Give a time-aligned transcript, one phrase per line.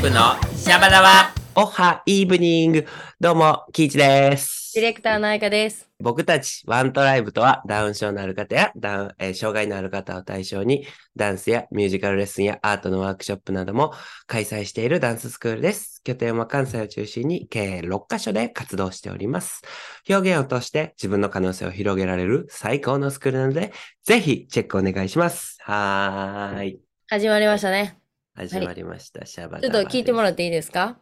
[0.00, 2.86] イブのシャバダバおはイーブニング。
[3.20, 4.72] どうも、キイチです。
[4.74, 5.90] ディレクターの愛花です。
[6.00, 10.86] 僕たちワントライブとはダウン症のある方やダウン、えー障害のある方を対象に
[11.16, 13.92] ダンスやミュージカルレッスンやアートのワークショップなども
[14.26, 16.00] 開催しているダンススクールです。
[16.02, 19.60] 拠点は関西を中心に計6カ所で活動しております。
[20.08, 23.74] 表現を通して自分の可能性を広げられる最高のスクールなので、
[24.04, 25.58] ぜひチェックお願いします。
[25.60, 26.80] はーい。
[27.06, 28.00] 始まりましたね。
[28.34, 29.26] 始まりました。
[29.26, 30.98] シャバちょっと聞いてもららっていいですか？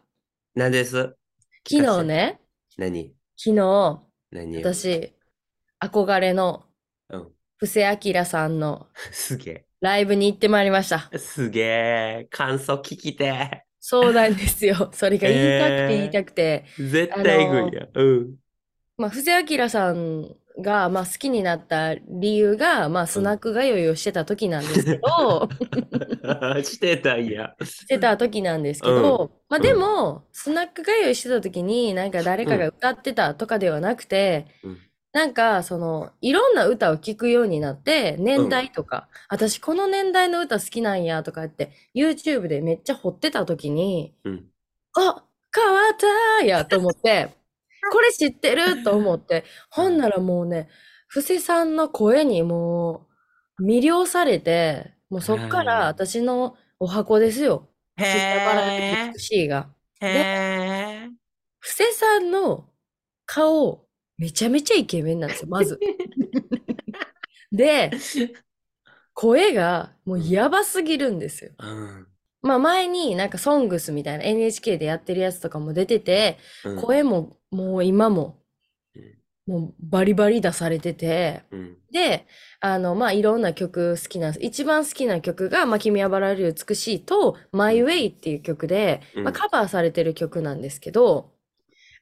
[0.55, 1.15] 何です
[1.69, 2.41] 昨日ね、
[2.77, 3.15] 何？
[3.37, 4.73] 昨日、何を？
[4.75, 5.15] 私、
[5.81, 6.65] 憧れの
[7.11, 7.29] うん。
[7.59, 7.81] 布施
[8.15, 9.65] 明さんの すげえ。
[9.81, 11.11] ライブに行ってまいりました。
[11.19, 14.91] すげえ、感想聞きてそうなんですよ。
[14.95, 16.65] それが言いたくて言いたくて。
[16.79, 16.83] え。
[16.83, 17.91] 絶対えぐいやん。
[17.95, 18.37] うん。
[18.97, 25.49] まあ、布施明さんが、まあ、好きになった理由が、まあ、スナック通いをしてた時なんですけど、
[26.63, 27.55] してたんや。
[27.65, 34.79] してた時なんですけど、まあでも、スナック通いしてた時になんか誰かが歌ってたとかではなくて、うん。
[35.11, 44.45] なんかそのいろんな歌を聴くようになって年代とか、私この年代の歌好きなんやとかって YouTube でめっちゃ掘ってた時に、うん。
[44.97, 45.25] あ
[45.55, 45.97] 変わっ
[46.39, 47.35] たやと思って、
[47.93, 50.69] これ知ってると思って、ほんならもうね、
[51.09, 53.07] 布施さんの声にも
[53.59, 57.69] う魅了されて、もうそっから私のお箱ですよ。
[57.97, 59.71] へスッバラ美しいが。
[60.01, 60.07] え。
[60.07, 60.11] へ
[61.07, 61.11] え。
[61.61, 62.69] 布施さんの
[63.27, 65.79] 顔、めちゃめちゃイケメンなんですよ、まず。
[67.53, 67.91] で、
[69.15, 71.53] 声がもうやばすぎるんですよ。
[71.59, 72.07] うん。
[72.43, 76.81] まあ前になんかソングスみたいな NHK でやってるやつとかも出てて、うん。
[76.81, 78.39] 声ももう今も
[78.95, 81.77] うんもうバリバリ出されてて、うん。
[81.91, 82.27] で、
[82.61, 84.45] あの、まあいろんな曲好きなんです。
[84.45, 91.33] 一番好きな曲が、まあ君はバラより美しいと、My Way っていう曲で、うんまあカバーされてる曲なんですけど、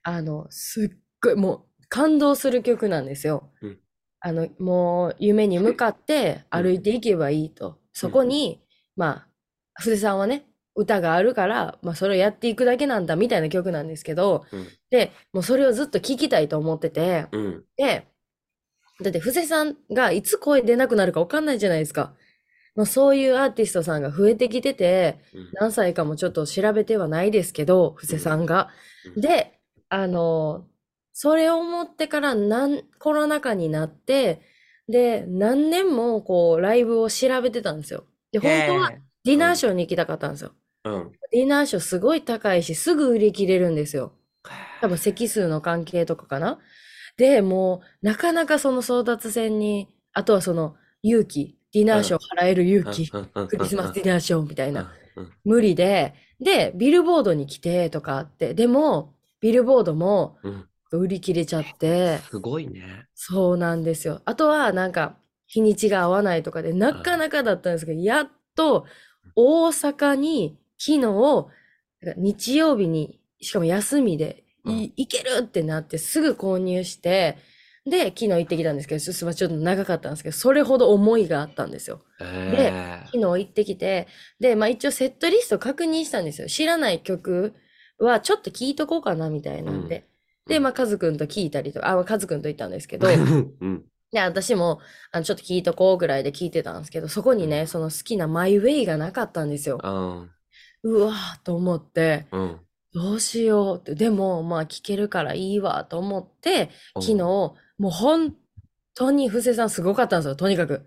[0.03, 3.51] あの、すっごいもう感動する曲なんですよ。
[3.63, 3.79] うん
[4.21, 7.79] あの、もう夢に向かってうん歩いていけばいいと。
[7.93, 8.61] そこに、
[8.97, 9.26] まあ、
[9.79, 17.65] 筆さんはね、歌があるから、まあそれをやっていくだけなんだみたいな曲なんですけど、うんで、もうそれをずっと聴きたいと思ってて、うん。
[17.77, 18.07] で、
[19.03, 22.15] だって、布施さんがいつ声出なくなるか分かんないじゃないですか。
[22.75, 28.69] まあ、そういうアーティストさんが増えてきてて、うん何歳かもちょっと調べてはないですけど、布施さんが。
[29.17, 30.67] うんで、あの、
[31.13, 34.43] それを思ってからなんコロナ禍になって、
[34.89, 38.05] で、何年もこう、ライブを調べてたんですよ。
[38.33, 38.93] で、本当は
[39.27, 40.53] ディナーショーに行きたかったんですよ。
[40.85, 41.13] うん。
[41.33, 44.13] ディナーショーすごい高いし、すぐ売り切れるんですよ。
[44.81, 46.59] 多分席数の関係とかかな。
[47.17, 55.33] で、もう、なかなかその争奪戦に、あとはその勇気、ディナーショー払える勇気、クリスマスディナーショーみたいな、うん。
[55.45, 60.69] 無理で、で、ビルボードに来てとかあって、でも、ビルボードもうん。
[60.93, 63.07] 売り切れちゃって、すごいね。
[63.15, 64.23] そうなんですよ。
[64.25, 65.17] あとは、なんか、
[65.49, 68.87] 日にちが合わないとかで、なかなかだったんですけど、やっと、
[69.37, 71.47] 大阪に、昨日、
[72.17, 77.37] 日曜日に、しかも休みで、い行けるってなって、すぐ購入して、
[77.85, 82.03] で、昨日行ってきたんですけど、ちょっとちょっと長かったんですけど、それほど思いがあったんですよ。
[82.21, 83.03] へえ。
[83.13, 84.09] 昨日行ってきて、
[84.41, 86.49] で、まあ一応セットリスト確認したんですよ。
[86.49, 87.55] 知らない曲
[87.99, 89.97] はちょっと聞いとこうかな、みたいなんで。
[89.99, 90.17] うん
[90.47, 93.85] で、まあ、カズくんと聞いたりとか、あ、カズくんと行ったんですけど、うん。
[94.13, 94.81] で、私も、
[95.11, 99.79] あの、ちょっと聞いとこうぐらいで聞いてたんですけど、そこにね、その好きなマイウェイがなかったんですよ。
[100.83, 102.61] うわーと思って、うん。
[102.95, 108.35] どうしようって、でも、まあ、聞けるからいいわと思って、昨日、もう本
[108.95, 110.87] 当に布施さんすごかったんですよ、とにかく。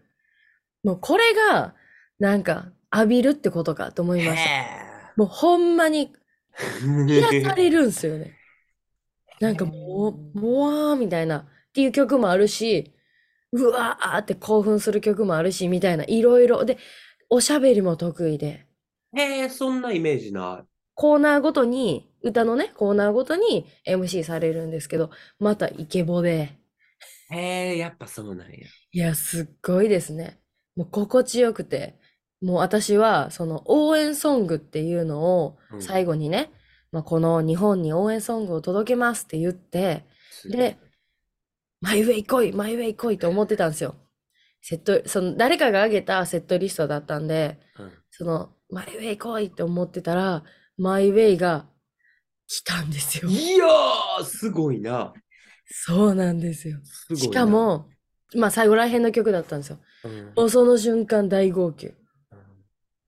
[0.84, 1.76] もうこれが、
[2.20, 4.50] なんか、浴びるってことかと思いました。
[5.16, 6.12] もうほんまに
[7.08, 8.36] 癒されるんですよね。
[9.40, 12.94] なんかもう、もわーみたいなっていう曲もあるし、
[13.52, 16.66] うわーって興奮する曲もあるし、みたいな、いろいろ。
[16.66, 16.78] で、
[17.30, 18.66] おしゃべりも得意で、
[19.16, 25.10] へえ、そんなイメージなコーナーごとに、歌のね、コーナーごとに MC されるんですけど、
[25.40, 26.60] またイケボで、
[27.32, 27.36] い。
[27.36, 28.68] へえ、やっぱそうなんや。
[28.92, 30.40] いや、すっごいですね。
[30.76, 32.00] もう心地よくて、
[32.42, 36.52] もう私は、その応援ソングっていうのをうん最後にね、
[36.92, 40.06] まあ、この日本に応援ソングを届けますって言って、
[40.46, 40.78] で、
[41.82, 43.96] マイウェイ来い、マイウェイ来いと思ってたんですよ。
[44.62, 50.44] セット、その誰かが挙げたセットリストだったんで、うんそのマイウェイ来いって思ってたら、
[50.78, 51.66] マイウェイが
[52.48, 53.30] 来たんですよ。
[53.30, 55.14] いやー、すごいな。
[55.66, 56.80] そうなんですよ。
[56.84, 57.90] すしか、も、
[58.36, 59.80] まあ最後らへんの曲だったんですよ。
[60.04, 61.94] うんもうその瞬間大号泣。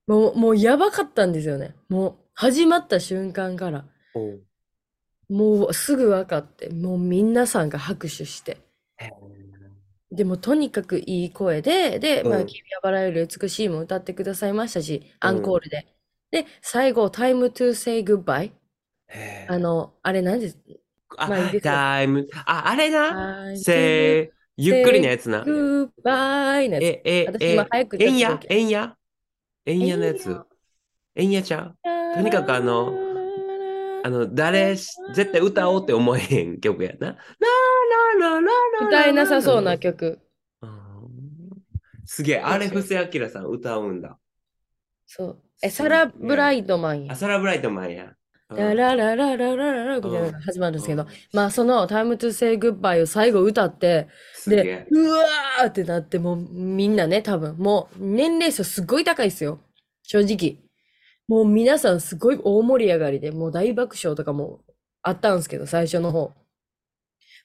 [0.06, 1.74] もう、もうやばかったんですよね。
[1.88, 3.84] も始まった瞬間から、
[5.32, 8.58] もうすぐ分かって、もう皆さんが拍手して。
[8.98, 9.32] へ
[10.10, 15.86] でもとにかくいい声で、で、まあ、うん君はバラより美しいも歌ってくださいましたし、アうんンコールで。
[16.30, 18.52] で、最後、Time to say goodbye。
[19.08, 20.58] えあの、あれ何です
[21.16, 25.44] あ、まあタイム、あ、あれな、せー、ゆっくりのやつな。
[25.44, 26.86] goodbye のやつ。
[26.86, 28.96] え、え、私今早くえ、えんやえんや
[29.66, 30.40] えんやのやつ。
[31.14, 31.78] えんやちゃう
[32.12, 33.11] とにかくあの、
[34.04, 37.16] あの、誰、絶対歌おうって思えへん曲やな。
[38.86, 40.18] 歌えなさそうな曲。
[42.04, 44.18] すげえ、アレフセアキラさん歌うんだ。
[45.06, 45.38] そう。
[45.62, 47.16] え、サラ・ブライトマンや。
[47.16, 48.12] サラ・ブライトマンや。
[48.56, 54.08] ラララララララみたいなの始まるんですけど、まあその「タイムト to Say バイ」を最後歌って
[54.46, 59.60] でうわーってなってもうみんなね多分もう年齢層すごい高いですよ
[60.02, 60.58] 正直
[61.28, 64.60] もう皆さんすごい大盛り上がりで、もう大爆笑とかも
[65.02, 66.32] あったんですけど、最初の方。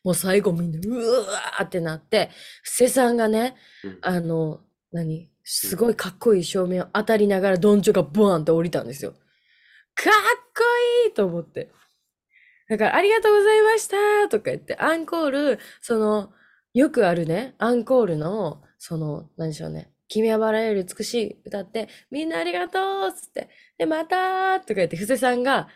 [0.03, 2.29] もう最後みんなうわーってなって、
[2.63, 5.29] 布施さんがね、うんあの、何？
[5.43, 9.11] すごいかっこいい照明を当たりながら、どんちょがボーンって降りたんですよ。
[9.11, 9.21] かっ
[10.53, 10.63] こ
[11.05, 11.71] いいと思って。
[12.69, 16.33] だから、ありがとうございましたとか言って、アンコール、その、
[16.73, 19.89] よくあるね、アンコールの、その、何でしょうね。
[20.07, 24.15] 君はバラより美しい歌って、みんなありがとうっつって、で、また？
[24.55, 25.67] ーとか言って、布施さんが、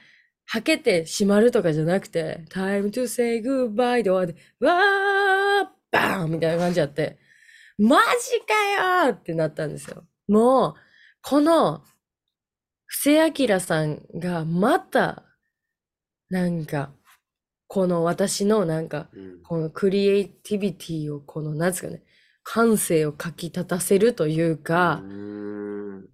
[0.45, 6.31] はけて閉まるとかじゃなくて、time to say goodbye で終わって、わーバーン！
[6.31, 7.19] みたいな感じやって、
[7.77, 9.13] マジかよー！
[9.13, 10.03] ってなったんですよ。
[10.27, 10.73] もう、
[11.21, 11.83] この、
[12.85, 15.23] 布施明さんがまた、
[16.29, 16.91] なんか、
[17.67, 19.43] この私のなんか、うん。
[19.43, 22.03] このクリエイティビティを、この、なんですかね、
[22.43, 25.01] 感性をかき立たせるというか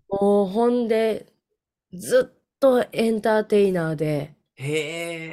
[0.09, 1.27] もうほんで、
[1.93, 4.35] ずっとエンターテイナーで。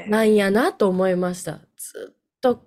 [0.08, 1.61] なんやなと思いました。
[1.76, 2.67] ずっと、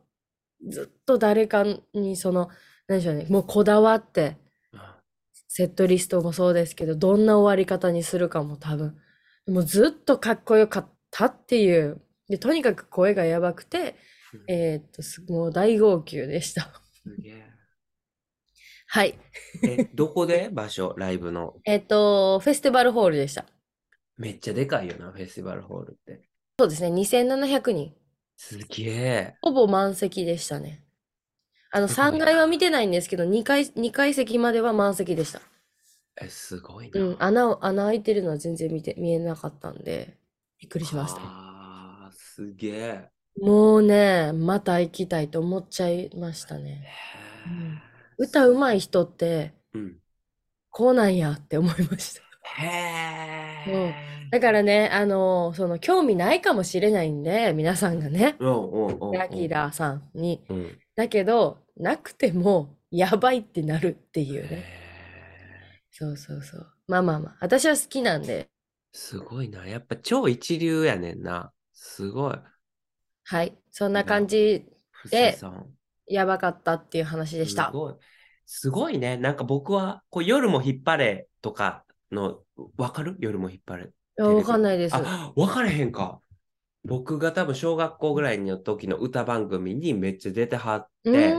[0.70, 1.64] ずっと誰か
[1.94, 2.50] にその、
[2.88, 4.38] 何でしょうね、もうこだわって、
[5.48, 8.98] セットリストもそうですけど、どんな終わり方にするかも多分、
[9.48, 12.02] もうずっとかっこよかったっていう。
[12.30, 13.96] で、とにかく声がやばくて、
[14.48, 16.72] えーっと、すもう大号泣でした。
[17.04, 17.47] すげえ。
[18.88, 19.18] はい。
[19.64, 20.50] え、どこで？
[20.52, 21.62] 場所、ライブの？
[21.66, 23.46] えーっと、フェスティバルホールでした。
[24.18, 26.22] めっちゃでかいよな、フェスティバルホールって。
[26.60, 27.96] そうですね、2700人。
[28.38, 29.38] すげえ。
[29.42, 30.84] ほぼ満席でしたね。
[31.72, 35.42] あの、すごいな3階は見てないんですけど、2階、2階席までは満席でした。
[36.22, 37.00] え、すごいな。
[37.02, 40.18] うん、穴を、穴開いてるのは全然見て、見えなかったんで、
[40.60, 41.22] びっくりしました。
[41.24, 43.12] ああ、すげえ。
[43.40, 46.84] もうね、また行きたいと思っちゃいましたね。
[46.84, 47.20] へ
[47.50, 47.87] え
[48.18, 49.98] 歌うまい人って、うん。
[50.70, 52.22] こうなんやって思いました。
[52.62, 53.96] へえ。
[54.32, 58.36] だからね、あの、その、興味ないかもしれないんで、皆さんがね。
[59.14, 60.44] ラキラーさんに。
[60.50, 60.80] うん。
[60.96, 64.50] だけど、なくても、やばいってなるっていうね。
[64.52, 64.64] へ
[65.92, 66.74] そうそうそう。
[66.88, 68.50] まあまあまあ、私は好きなんで、
[68.94, 69.68] すごいな。
[69.68, 71.52] やっぱ超一流やねんな。
[71.74, 72.36] すごい。
[73.26, 73.58] はい。
[73.72, 75.77] そんな感じ、布施さん。
[76.08, 77.68] やばかったっていう話でした。
[77.68, 77.96] すごい。
[78.46, 79.18] すごいね。
[79.18, 82.40] なんか僕は、こう夜も引っ張れとかの、
[82.78, 83.16] わかる？
[83.20, 83.84] 夜も引っ張れ。
[83.86, 84.96] いやわかんないです。
[84.96, 86.22] あ、わかれへんか。
[86.86, 91.36] 僕が多分小学校ぐらいの時の歌番組にめっちゃ出てはっうて。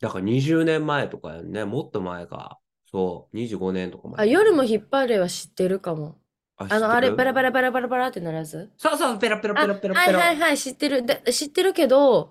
[0.00, 1.64] だから20年前とかやんね。
[1.64, 2.58] もっと前か。
[2.90, 4.22] そう、25年とか前。
[4.22, 6.18] あ、夜も引っ張れは知ってるかも。
[6.56, 7.50] ああの、あれ、バラバラ。
[7.50, 8.70] ラバラバラバラってなるやつ？
[8.78, 10.18] そうそう、ペラペラあ、ペラペラはいペラ。
[10.20, 11.04] はいはい、知ってる。
[11.04, 12.30] で、知ってるけど、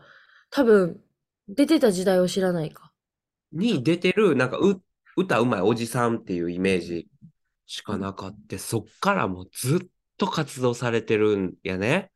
[0.50, 1.01] 多分、
[1.47, 2.91] 出てた時代を知らないか。
[3.51, 4.81] に出てる、なんかう
[5.15, 7.07] 歌うまいおじさんっていうイメージ
[7.65, 9.87] しかなかって、そっからもうずっ
[10.17, 12.11] と活動されてるんやね。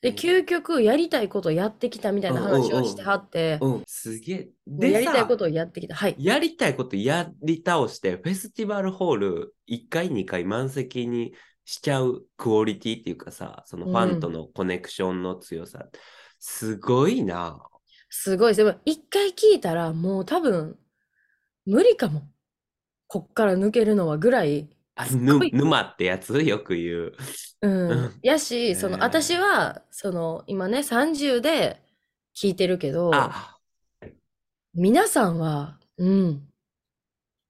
[0.00, 4.48] で、うん究極、やりたいことをやってきたみたいな話をしてはって、うん、すげえ。
[4.66, 5.94] でさやりたいこ、とをやってきた。
[5.94, 6.16] はい。
[6.18, 11.32] やりたいことやり倒して、フェスティバルホール1回、2回満席に
[11.64, 15.86] しちゃうクオリティっていうかさ、そのファンとのコネクションの強さ、
[16.40, 17.60] すごいな。
[18.14, 18.54] すごい。
[18.54, 20.78] でも、一回聞いたら、もう多分、
[21.64, 22.22] 無理かも。
[23.06, 26.42] こっから抜けるのはぐらい、あ沼ってやつ？
[26.42, 27.12] よく言う。
[27.62, 27.90] うん。
[27.90, 28.14] うん。
[28.22, 29.02] やし、その、へー。
[29.02, 31.82] 私は、その、今ね、30で
[32.36, 33.56] 聞いてるけど、あ、
[34.74, 36.46] 皆さんは、うん、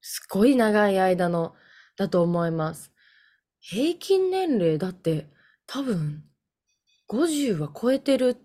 [0.00, 1.56] すごい長い間の、
[1.96, 2.92] だと思います。
[3.58, 5.26] 平均年齢だって、
[5.66, 6.22] 多分、
[7.08, 8.36] 50は超えてる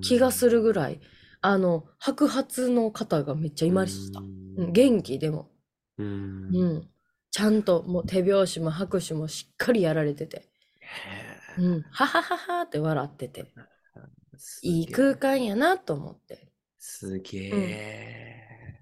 [0.00, 1.00] 気がするぐらい、
[1.40, 4.24] あの、白髪の方がめっちゃいました。
[4.56, 5.50] うん、元気でも。
[5.98, 6.90] うんうん。
[7.30, 10.48] ちゃんともう手拍子も拍手もしっかりやられてて。
[10.80, 13.52] へうん、ははははって笑ってて、
[14.38, 16.52] すげえいい空間やなと思って。
[16.78, 18.76] すげえ。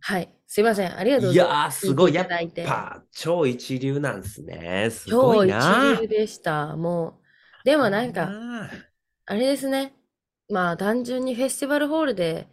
[0.00, 0.32] はい。
[0.46, 0.96] すいません。
[0.96, 2.14] ありがとうごいざいまやー、すごい。
[2.14, 4.90] 聞いていやっただいてぱ、超一流なんですね。
[4.90, 5.10] すす。
[5.10, 6.02] ご超一いな。
[6.02, 6.76] 流でした。
[6.76, 7.20] も
[7.64, 8.38] う、でもなんか、
[8.68, 8.86] あ
[9.26, 9.95] あれですね。
[10.48, 12.48] まあ、単純にフェスティバルホールで、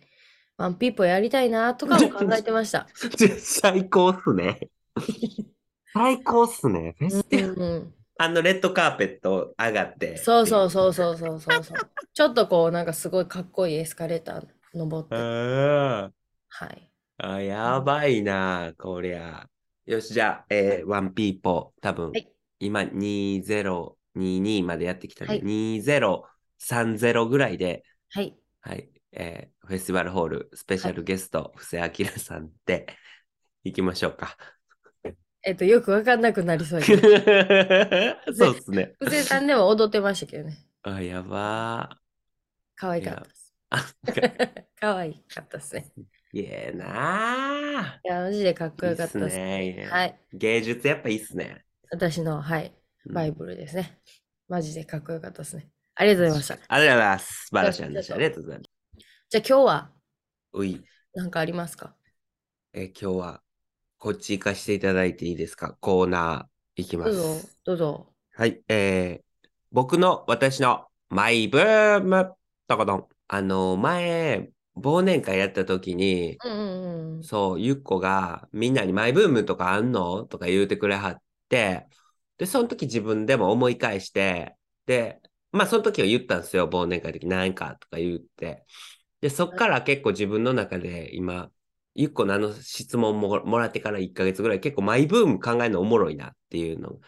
[0.57, 2.87] ワンピーポーやりたいなとかも 考えてました。
[2.95, 4.69] ー最高っすね。
[5.93, 6.95] 最高っすね。
[6.97, 10.17] フェスティバルうん、あのレッドカーペット上がって。
[10.17, 11.77] そうそうそうそうそうそうそう。
[12.13, 15.15] ちょっとこう、なんかすごいかっこいいエスカレーター登って。
[15.15, 16.11] あ
[16.49, 16.91] はい。
[17.19, 19.47] ーあ、やばいな、こりゃ。
[19.85, 25.43] よし、じゃあ、えー、ワンピーポー、多分、はい今2022までやってきたんで、はい
[26.63, 28.35] 2030ぐらいで、はい。
[28.61, 32.87] はい、えー、フェスティバルホールスペシャルゲスト、布施明さんで
[33.63, 34.37] 行きましょうか。
[35.45, 36.85] えっと、よくわかんなくなりそうや
[38.33, 38.51] そ。
[38.51, 38.93] うっすね。
[38.99, 40.57] 布施さんでも踊ってましたけどね。
[40.83, 41.99] あ、やば
[42.75, 43.53] 可愛かったです。
[43.71, 44.63] ー。
[44.79, 45.91] 可愛かったで すね。
[46.31, 48.07] いえなー。
[48.07, 50.19] いや、マジでかっこよかったですいいっすねいいねはい。
[50.31, 51.65] 芸術やっぱいいっすね。
[51.91, 52.73] 私の、はい、
[53.05, 53.99] うんバイブルですね。
[54.47, 55.69] マジでかっこよかったですね。
[55.95, 56.57] ありがとうございました。
[56.67, 57.33] ありがとうございます。
[57.33, 57.93] 素晴らしい話。
[57.93, 58.69] ちょっとありがとうございます。
[59.29, 59.91] じゃあ今日は
[60.53, 60.81] うい、
[61.13, 61.95] 何かありますか？
[62.73, 63.41] えー今日は
[63.97, 65.77] こっち行かせていただいていいですか？
[65.79, 68.13] コーナー行きまどうぞす。、どうぞ。
[68.35, 72.33] はい、えー、僕の、私のマイブーム
[72.67, 73.07] とことん。
[73.27, 77.23] あの、前、忘年会やった時に、うんうんうん。
[77.23, 80.25] そう、ゆっこがみんなにマイブームとかあんの？
[80.25, 81.87] とか言うてくれはって、
[82.37, 85.21] で、その時自分でも思い返して、で、
[85.53, 88.65] まあその時は言ったんですよ、忘年会の時なんかとか言って。
[89.21, 91.49] で、そっから結構自分の中で今、
[91.95, 96.99] ゆっこのあの質問ももらってから1ヶ月ぐらい結構マイブーム考えるのおもろいなっていうの。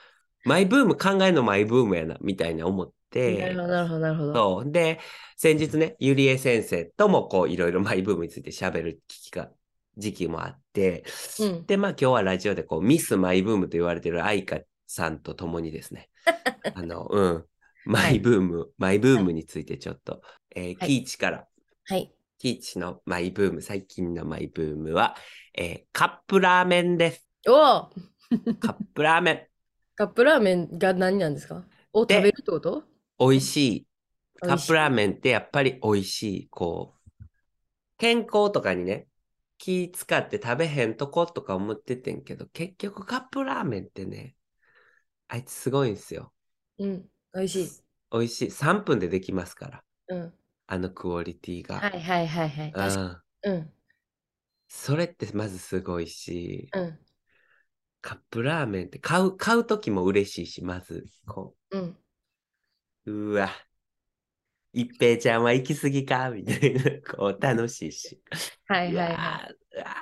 [0.45, 3.39] マイブーム考えるのマイブームやな、みたいな思って。
[3.39, 4.33] なるほど、なるほど、なるほど。
[4.33, 4.71] そう。
[4.71, 4.99] で、
[5.35, 9.51] 先日ね、ゆりえ先生ともこう、いろいろマイブームについて喋る機会が、
[9.97, 11.03] 時期もあって、
[11.39, 16.09] うんで、まあ今日はラジオでこう、ミスマイブームと言われてる愛花さんと共にですね、
[16.75, 17.45] あの、うん、
[17.85, 20.21] マイブーム、マイブームについてちょっと、
[20.55, 21.47] えーはいキーチから、
[21.85, 22.15] はい。
[22.39, 25.15] キーチのマイブーム、最近のマイブームは、
[25.57, 27.27] えーカップラーメンです。
[27.47, 27.89] おお
[28.59, 29.47] カップラーメン。
[29.95, 31.65] カップラーメンが何なんですか？
[31.93, 32.83] を食でべるってこと？
[33.19, 33.87] 美味しい。
[34.41, 36.49] 美味しいカップラーメンってやっぱり美味しい。
[36.49, 37.23] こう、
[37.97, 39.07] 健康とかにね、
[39.57, 44.35] 気使って食べへんとことか思っててんけど、結局カップラーメンってね、
[45.27, 46.33] あいつすごいんすよ。
[46.77, 47.09] うん。
[47.35, 47.69] 美味しい。
[48.11, 48.51] 美味しい。
[48.51, 49.83] 3分でできますから。
[50.07, 50.33] うん。
[50.67, 51.79] あのクオリティが。
[51.79, 52.71] はいはいはいはい。
[52.71, 53.51] 確かうん。
[53.51, 53.57] に。
[53.57, 53.71] うん。
[54.67, 56.99] それってまずすごいし、うん。
[58.01, 61.97] カップラーメンって買う、買うときも嬉しいし、まず、こうん。
[63.05, 63.49] う、うわ、
[64.73, 66.29] 一平ちゃんは行き過ぎか？
[66.31, 66.83] みたいな、
[67.15, 68.21] こう、楽しいし。
[68.67, 69.55] はいはいはい。
[69.75, 69.95] うわ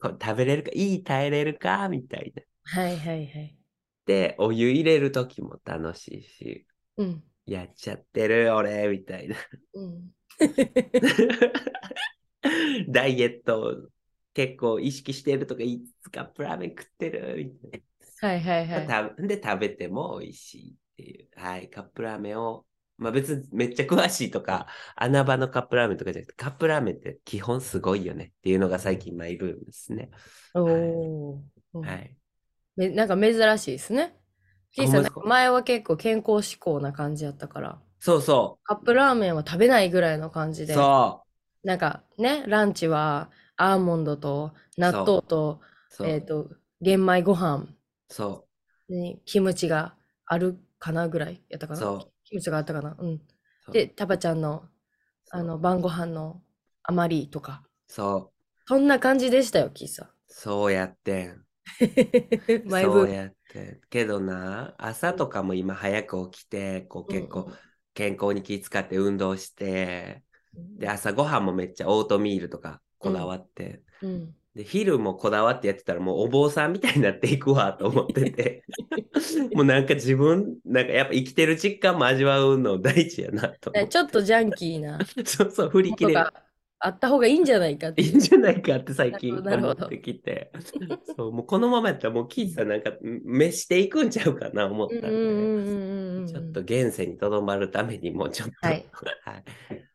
[0.00, 0.70] これ食べれるか？
[0.74, 1.88] いい耐えれるか？
[1.88, 2.42] みたいな。
[2.64, 3.56] はいはいはい。
[4.06, 7.22] で、お湯入れるときも楽しいし、うん。
[7.46, 9.36] やっちゃってる俺、みたいな。
[9.74, 10.10] うん。
[12.88, 13.88] ダイエットを
[14.34, 17.84] 結構意識してるとか、いつかカップラーメン食ってるみたい
[18.20, 18.78] はいはいな。
[18.78, 18.86] はい。
[18.86, 21.28] たで、食べても美味しいっていう。
[21.36, 30.10] はい、カップラーメンを、まあ別にめっちゃ詳しいとか、穴場のカップラーメンとかじゃなくて、カップラーメンって基本すごいよねっていうのが最近マイブームですね。
[30.54, 31.78] おおー。
[31.78, 32.16] うんはい。
[32.76, 34.16] めなんか珍しいですね。
[34.72, 40.66] キーさん、前は結構健康志向な感じやったから、そうそカップラーメンは食べないぐらいの感じう。
[40.66, 41.24] で、そ
[41.62, 45.60] なんかね、ランチはアーモンドと納豆と。
[46.02, 46.50] えっと、
[46.80, 47.68] 玄米ご飯
[48.08, 48.48] そ
[48.88, 49.94] にキムチが
[50.26, 51.76] あるかなぐらいやったかう。
[51.76, 51.82] な？
[51.82, 52.12] そう。
[52.24, 52.96] キムチがあったかな？
[52.98, 53.20] うん。
[53.70, 54.64] で、タバちゃんの、
[55.30, 56.42] あの、晩ご飯の
[56.82, 58.34] 余りとか、そう。
[58.66, 61.43] そんな感じでしたよ、キーさそうやってん。
[62.70, 63.10] そう。
[63.10, 63.80] やってん。
[63.90, 67.50] けどな、朝とかも今早く起きて、こう結構
[67.94, 74.34] 健康に気遣って運動して、うんで、朝ごはんもめっちゃオートミールとかこだわって、うん。
[74.54, 78.64] で、昼もこだわってやってたらもうお坊さんみたいになっていくわと思ってて、
[79.52, 85.00] もうなんか自分、なんかやっぱ生きてる実感も味わうの大事やなとちょっとジャンキーな。
[85.26, 86.26] そうそう、振り切れる
[86.80, 88.08] あった方がいいんじゃないかっていう。
[88.10, 90.52] いいんじゃないかって最近思ってきて。
[91.16, 99.44] そう、もうこのままやったらもうキーさんなんか召していくんちゃうかな思ったんで、うんうんうんうんうんちょっと現世にとどまるためにもうちょっと、はいはい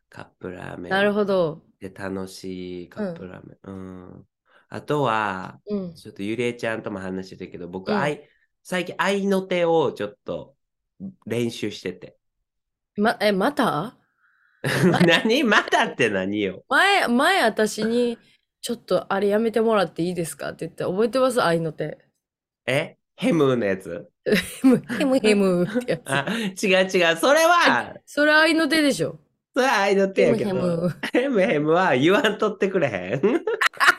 [0.09, 1.61] カップラーメンなるほど。
[1.79, 3.57] で楽しいカップラーメン。
[3.63, 4.25] うん。
[4.69, 5.93] あとは、うん。
[5.93, 8.27] ちょっとゆりえちゃんとも話してたけど、僕、うん愛、
[8.63, 10.55] 最近愛の手をちょっと
[11.27, 12.17] 練習してて。
[12.97, 13.98] ま、え、また？
[15.05, 15.43] 何？
[15.43, 16.63] またって何よ？
[16.69, 18.17] 前、前私に、
[18.61, 20.49] ちょっとあれやめてもらっていいですか？
[20.49, 21.41] って言って、覚えてます？
[21.41, 21.97] 愛の手。
[22.67, 22.97] え？
[23.15, 24.09] ヘムのやつ？
[24.61, 27.17] ヘム、ヘムヘムってやあ、違う違う。
[27.17, 28.13] それは、つ。
[28.13, 29.19] それ愛の手でしょ。
[29.53, 30.89] それは愛の手やけヘムど。
[31.11, 33.21] ヘヘムヘムは言わんとってくれへん。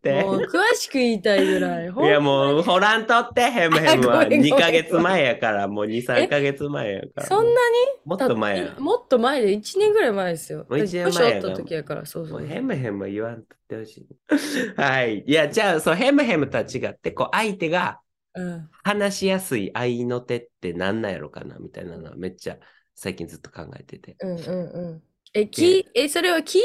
[0.00, 1.84] ってもう詳しく言いたいぐらい。
[1.84, 7.26] いやもう、ほらんとって、ヘムヘムはあごめんごめん2ヶ月前やから、もう2、3ヶ月前やから。
[7.26, 7.56] そんなに？
[8.04, 8.76] もっと前や。
[8.78, 10.66] もっと前で1年ぐらい前ですよ。
[10.68, 14.06] もう一年前年やった時やから、そうそうヘムヘムは言わんとってほしい。
[14.80, 15.24] はい。
[15.26, 18.00] いや、じゃあ、そう、ヘムヘムとは違って、こう、相手が
[18.32, 18.70] うん。
[18.82, 22.56] 話しやすい愛の手って何なんやろかな、みたいなのはめっちゃ
[22.94, 24.16] 最近ずっと考えてて。
[24.20, 25.02] うんうんうん。
[25.34, 26.62] え、き、え、それは聞いてる？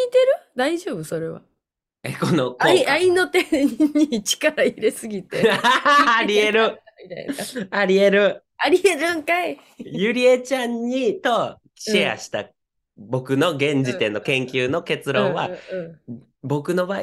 [0.55, 1.03] 大丈夫？
[1.03, 1.41] それは。
[2.05, 5.49] え、この愛、愛の手に力入れすぎて。
[5.51, 6.79] ありえる。
[7.71, 8.43] ありえる。
[8.57, 9.59] ありえるんかい。
[9.79, 12.45] ゆりえちゃんにとシェアした
[12.95, 17.01] 僕の現時点の研究の結論は、うん僕の場合、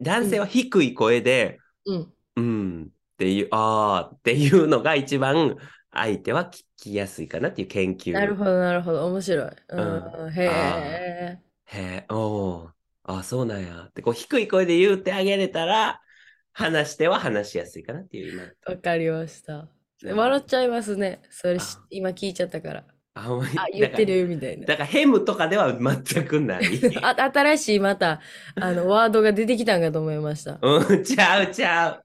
[0.00, 2.12] 男性は低い声で、うんうん。
[2.36, 5.56] うん、っていう、ああっていうのが一番
[5.90, 8.12] 相手は聞きやすいかなっていう研究。
[8.12, 9.04] なるほど、なるほど。
[9.08, 9.50] 面白い。
[9.70, 9.80] うん。
[9.80, 11.38] うんへえ。
[11.64, 12.77] へえ、おー
[13.10, 13.86] あそうなんや。
[13.88, 16.00] って、こう低い声で言うてあげれたら、
[16.52, 18.42] 話しては話しやすいかなっていう今。
[18.74, 19.54] わかりました。
[19.54, 19.68] うん
[20.04, 21.22] 笑っちゃいますね。
[21.28, 21.58] それ
[21.90, 22.84] 今聞いちゃったから。
[23.14, 24.64] あ、まにあ、言ってるみたいな。
[24.64, 26.64] だから、ヘムとかでは全くない。
[27.02, 28.20] あ新しいまた
[28.54, 30.60] あの ワードが出てきたんかと思いました。
[30.62, 32.00] うん、ちゃうちゃ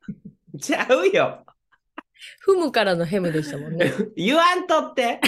[0.55, 0.57] う。
[0.57, 1.45] ちゃうよ。
[2.47, 3.91] 踏むからのヘムでしたもんね。
[4.17, 5.19] 言わんとって。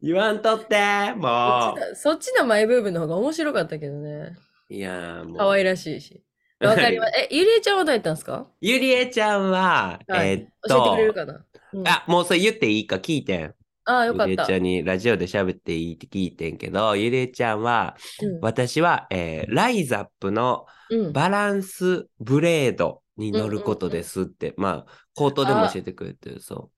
[0.00, 1.14] 言わんとって。
[1.50, 4.36] そもっちのそっちのマイブームの方が面白かったけどね。
[4.70, 4.74] う。
[4.74, 5.38] いやーもう。
[5.38, 6.22] 可愛らしいし。
[6.60, 7.12] わかります。
[7.18, 8.50] え、ゆりえちゃんはどうやったんですか？
[8.60, 13.54] ゆりえちゃんは、はいえーっ教えてくれると、かな、うんあ、もうそれ言っていいか聞いてん。
[13.84, 14.54] ああ、よかったゆりえち。
[14.54, 26.76] ゃんにラジオで喋っていいって聞いてんけど、ゆりえちゃんは、うん私は、えーライザップのうんバランスブレードに乗ることですって、まあ、口頭でも教えてくれてる、そう。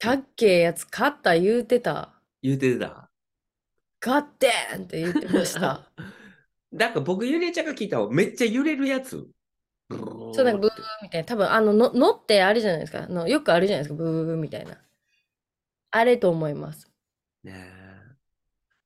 [0.00, 2.19] たっけえやつ買った言うてた。
[2.42, 3.10] 言うてた。
[4.00, 5.90] 買ってんって言ってました。
[6.72, 9.28] だから僕、ゆりえちゃんが聞いたのめっちゃ揺れるやつ。
[9.90, 10.70] そう、なんかブー
[11.02, 11.26] みたいな。
[11.26, 13.04] 多分、あの、の、のってあれじゃないですか。
[13.04, 14.02] あのよくあるじゃないですか。
[14.02, 14.78] ブーブーみたいな。
[15.90, 16.88] あれと思います。
[17.42, 18.19] ねえ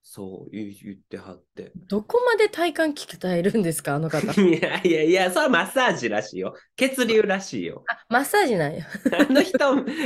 [0.06, 1.72] そう言言ってはって。
[1.88, 4.20] どこまで体感鍛えるんですかあの方。
[4.38, 6.54] いやいやいや、それはマッサージらしいよ。
[6.76, 7.82] 血流らしいよ。
[7.88, 8.84] あ、マッサージなんや。
[9.18, 9.56] あの人、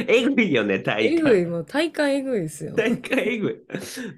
[0.06, 1.30] えぐいよね、体え感。
[1.32, 2.74] ぐい、もう体感えぐいですよ。
[2.76, 3.56] 体感えぐい。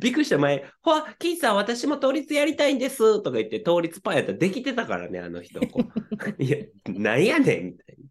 [0.00, 5.60] びっくりした前、ほわ、キーさん、私も倒立やりたいんですとか言って、倒立パンやったらできてたからね、あの人。
[5.60, 5.90] こう
[6.42, 8.04] いや、なんやねんみたいな。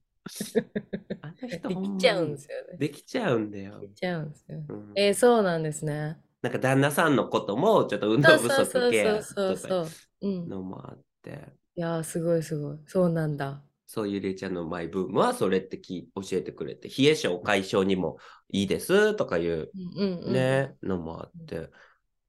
[1.22, 2.78] あの人 できちゃうんですよね。
[2.78, 3.88] できちゃうんだよで。
[3.90, 4.64] きちゃうんですよ。
[4.70, 6.18] うんえーそうなんですね。
[6.42, 9.86] なんか旦那さんのことも、ちょっと運動不足ケアそうとか。
[10.22, 11.54] のもあって。
[11.76, 12.78] いやー、すごいすごい。
[12.86, 13.62] そうなんだ。
[13.88, 18.18] そういうりえちゃんのマイブームはそれってき教えてくれて、冷え性解消にも
[18.52, 19.72] いいですとかいう。
[20.32, 21.70] ね、のもあって、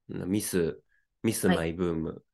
[0.09, 0.81] ミス、
[1.23, 2.25] ミスはいマイブーム、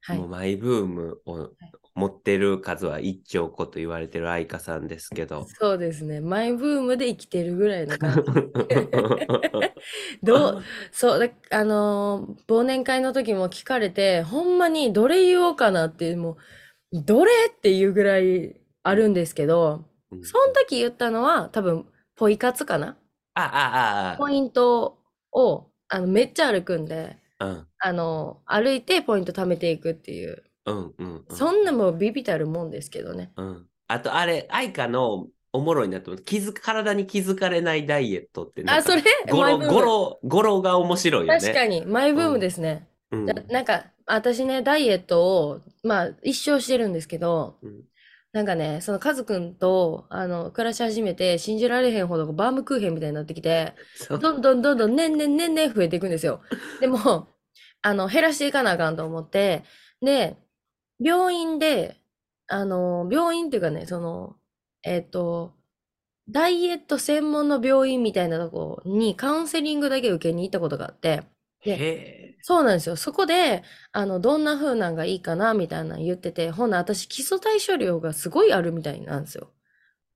[0.00, 0.28] はいもう。
[0.28, 1.50] マイブームを
[1.94, 5.52] 持ってる数は一兆個と言われてる愛花さんですけど。
[5.58, 6.20] そうですね。
[6.20, 8.32] マイブームで生きてるぐらいの感じ。
[10.22, 16.38] どう、そう、だあのー忘年会の時も聞かれて、ほんまにどれ言おうかなって、も
[16.92, 22.98] う、どれっていうぐらいあるんですけど、うんその時言ったのは多分、ポイ活かな？
[23.34, 24.98] あ、あ、あ、ポイント
[25.32, 30.44] を、あの、めっちゃ歩くんで、あ、うん、あの、歩いてポイント貯めていくっていう。
[30.66, 31.24] うん、うん。
[31.28, 33.32] うんそんなもうビビたるもんですけどね。
[33.36, 33.66] うん。
[33.88, 39.02] あと、あれ、愛花のおもろいなと思って、気づ体に気づかれないダイエットってなんあ、かそれ？
[39.30, 41.40] ゴロ、マイブームゴロ、ゴロが面白いよね。
[41.40, 42.86] 確かに、マイブームですね。
[43.10, 47.82] うんだなんか、私ね、ダイエットを、まあ、一生してるんですけど、うん
[48.32, 56.40] なんかね、そのカズくんと、あの、暮らし始めて、信じられへんほどバームクーヘンみたいになってきて、そうどんどんどんどん年々年々増えていくんですよ。
[56.80, 57.28] でも、
[57.82, 59.64] あの、減らしていかなあかんと思って、
[60.00, 60.38] で、
[61.02, 62.00] 病院で、
[62.48, 64.36] あの、病院っていうかね、その、
[64.82, 65.54] えっと、
[66.28, 71.22] ダイエット専門の病院みたいなとこにカウンセリングだけ受けに行ったことがあって、
[71.64, 72.96] でへそうなんですよ。
[72.96, 73.62] そこで、
[73.92, 79.52] あの、どんな風なんがいいかな、みたいなの言ってて、ほな、私、基礎代謝量がすごいあるみたいなんですよ。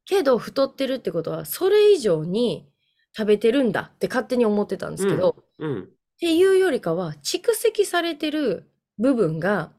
[0.07, 2.69] けど、太ってるってことは、それ以上に
[3.17, 5.65] 食べてるんだって勝手に思ってたんですけど、え。
[5.65, 5.83] うん。
[5.85, 5.87] っ
[6.19, 8.69] ていうよりかは、蓄積されてる
[8.99, 9.73] 部分が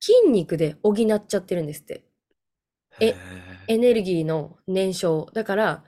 [0.00, 2.04] 筋肉で補っちゃってるんですって。
[3.00, 3.14] えへ
[3.68, 5.32] エネルギーの燃焼。
[5.32, 5.84] だから、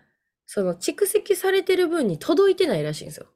[0.47, 3.27] その蓄積されてる分に届いてないらしいんですよ。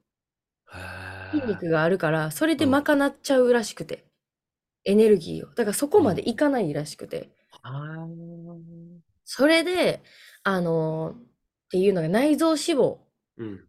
[1.33, 4.05] 筋肉があるから、それで賄っちゃうらしくて。
[4.85, 5.55] エネルギーを。
[5.55, 7.31] だからそこまでいかないらしくて。
[7.63, 8.07] あ
[9.25, 10.03] それで、
[10.43, 11.27] あのーっ
[11.73, 12.99] ていうのが内臓脂肪
[13.39, 13.69] うん。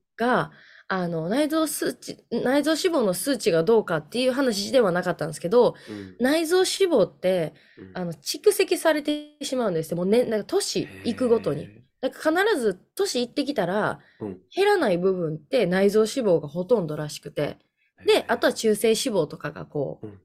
[0.89, 9.95] が、あの、内臓数値、内臓脂肪の数値がどうかっていう話ではなかったんですけど、うん内臓脂肪って、うんあの、蓄積されてしまうんですって。
[9.95, 11.69] もうね、なんか年行くごとに。。
[12.01, 17.57] だから必ず年行ってきたら、うん減らない部分って内臓脂肪がほとんどらしくて。
[18.05, 20.19] で、あとは中性脂肪とかがこう、うん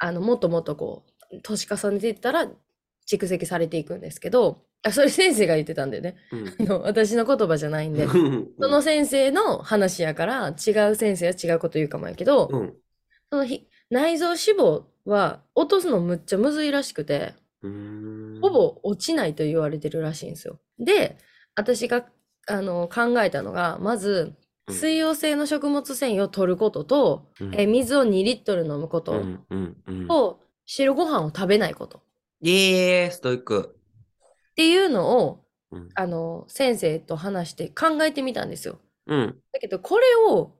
[0.00, 2.48] あの、もっともっとこう、年重ねていったら
[3.10, 6.16] 蓄積されていくんですけど、あ、それ先生が言ってたんでね。
[6.30, 6.48] うん。
[6.48, 8.04] あの私の言葉じゃないんで。
[8.04, 8.48] うん。
[8.60, 12.74] その先生の話やから、違う先生は違うこと言うかもやけど、うん。
[13.30, 20.60] そのひ内臓脂肪は落とすのむっちゃむずいらしくて、ほぼ落ちないと言われてるらしいんですよ。
[20.78, 21.16] で、
[21.56, 22.06] 私が
[22.46, 24.34] あの考えたのが、まず、
[24.66, 24.74] うん。
[24.74, 27.54] 水溶性の食物繊維を取ることと、うん。
[27.54, 29.24] え水を2リットル飲むこと
[30.06, 32.02] と、白ご飯を食べないこと
[32.40, 33.76] イエーイストイック。
[34.50, 38.80] っていうのを、うんあの、先生と話して考えてみたんですよ。
[39.06, 39.38] うん。
[39.52, 40.56] だけど、これを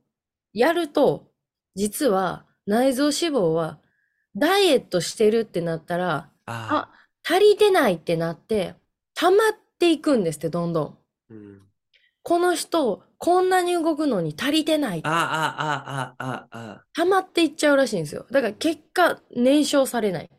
[0.53, 1.31] やると、
[1.75, 3.81] 実は内臓脂肪は
[4.37, 6.93] ダイエットしてるってなったら、あ
[7.25, 8.75] 足りてないってなって、
[9.15, 10.83] 溜まっていくんですって、どんど
[11.31, 11.33] ん。
[11.33, 11.63] ーうん
[12.23, 15.01] この人、こんなに動くのに足りてない。
[15.03, 15.15] ああ
[15.63, 18.27] ああああ溜まっていっちゃうらしいんですよ。
[18.31, 20.31] だから結果、燃焼されない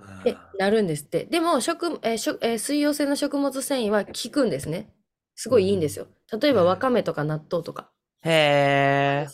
[0.00, 1.24] あってなるんですって。
[1.26, 4.92] でも、食、えー食えー水溶性の食物繊維は効くんですね。
[5.34, 6.08] すごいいいんですよ。
[6.40, 7.90] 例えば、うんわかめとか納豆とか。
[8.22, 9.26] へえ。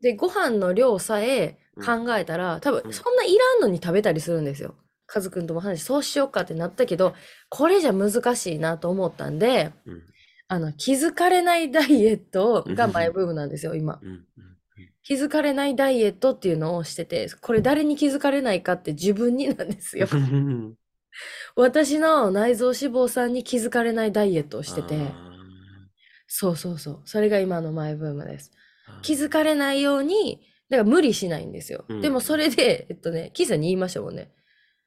[0.00, 4.74] で、ご飯の量さえ考えたら、多うん分そんないらんのに食べたりするんですよ。
[5.06, 7.14] カズくんとも話、そうしようかってなったけど、
[7.48, 10.04] これじゃ難しいなと思ったんで、うん
[10.48, 14.02] あの、気づかれないダイエットがマイブームなんですよ、今。
[15.04, 20.08] 気づかれないダイエットっていうのをしてて、これ誰に気づかれないかって自分になんですよ。
[20.10, 20.74] う ん
[21.54, 24.96] 私の内臓脂肪さんに気づかれないダイエットをしてて、
[26.26, 27.02] そうそうそう。
[27.04, 28.50] それが今のマイブームです。
[29.02, 30.40] 気づかれないように、
[30.70, 31.84] だから無理しないんですよ。
[31.88, 34.32] うんでもそれで、えっとね、キーさんに言いましたもんね。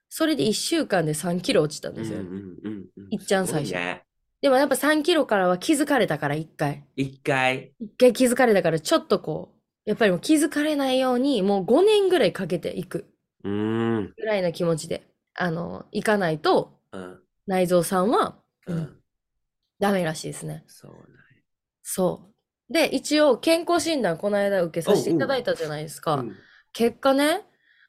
[0.10, 2.19] それで1週間で3キロ落ちたんですよ。
[2.19, 4.03] うんうんうんうんいっちゃん最初ね
[4.41, 6.86] でもやっぱ3キロからは気づかれたから1回。
[6.95, 7.71] 一回。
[7.82, 9.56] 1回気づかれたからちょっとこう、
[9.88, 13.08] やっぱりもう気づかれないようにもう5年ぐらいかけていく
[13.43, 14.13] うーん。
[14.17, 17.23] ぐらいの気持ちで、あの、いかないとうん。
[17.47, 18.36] 内臓さんは、
[18.67, 19.02] ううんん、
[19.80, 20.63] ダメらしいですね。
[20.67, 21.08] そうなんや
[21.84, 22.30] そ
[22.69, 22.73] う。
[22.73, 26.15] で、一応健康診断この間受けさせていただいたじゃないですか。
[26.15, 26.36] うん
[26.73, 27.43] 結果ね、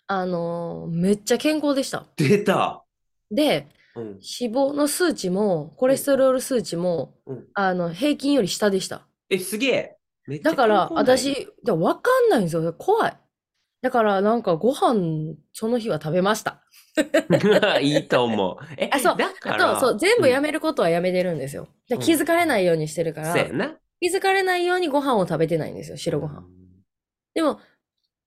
[0.06, 2.06] あのーめっちゃ健康でした。
[2.16, 2.84] 出た。
[3.30, 4.04] で、うん。
[4.40, 9.06] 脂肪の数値も、コレステロール数値も、うんあの、平均より下でした。
[9.30, 9.97] え、すげえ。
[10.28, 12.72] めっちゃだから、私、だわかんないんですよ。
[12.74, 13.16] 怖い。
[13.80, 16.62] だから、なんか、ご飯、その日は食べました。
[17.80, 18.56] いいと思う。
[18.76, 19.16] え、あ、そう。
[19.16, 21.68] だから、あと、そう、全部やめめることはやめてるんですよ。
[21.88, 23.78] でうん気づかれないようにしてるから、そうやな。
[24.00, 26.46] 気づかれないようにご飯を食べてないんですよ、白ご飯。
[27.34, 27.60] でも、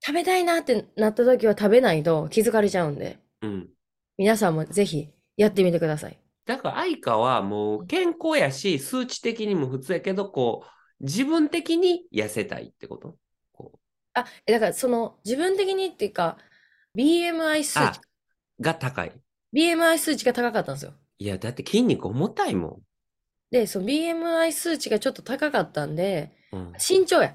[0.03, 3.69] 食べたいなってなった時は食べないと気づかれちゃうんで、うん。
[4.17, 6.17] 皆さんもぜひやってみてください。
[6.45, 10.67] だから、愛花はもう健康やし、数値的にも普通やけど、こう、
[11.01, 13.17] 自分的に痩せたいってこと？
[13.53, 13.79] こ
[14.13, 16.37] あ、えだからその自分的にっていうか、
[16.97, 17.99] BMI 数値、、
[18.59, 19.11] が高い。
[19.53, 20.93] BMI 数値が高かったんですよ。
[21.17, 22.81] いや、だって筋肉重たいも
[23.49, 26.55] で、その BMI 数値がちょっと高かったんで、ん。
[26.55, 27.33] うん身長や。